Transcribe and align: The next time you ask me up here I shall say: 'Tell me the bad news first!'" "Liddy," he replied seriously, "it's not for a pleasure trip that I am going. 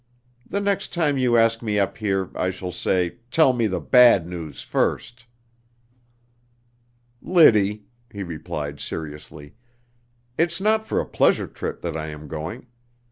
The 0.49 0.59
next 0.59 0.95
time 0.95 1.19
you 1.19 1.37
ask 1.37 1.61
me 1.61 1.77
up 1.77 1.97
here 1.99 2.31
I 2.35 2.49
shall 2.49 2.71
say: 2.71 3.17
'Tell 3.29 3.53
me 3.53 3.67
the 3.67 3.79
bad 3.79 4.25
news 4.27 4.63
first!'" 4.63 5.27
"Liddy," 7.21 7.83
he 8.11 8.23
replied 8.23 8.79
seriously, 8.79 9.53
"it's 10.39 10.59
not 10.59 10.85
for 10.87 10.99
a 10.99 11.05
pleasure 11.05 11.45
trip 11.45 11.81
that 11.83 11.95
I 11.95 12.07
am 12.07 12.27
going. 12.27 12.65